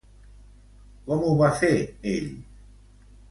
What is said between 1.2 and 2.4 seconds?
ho va fer ell?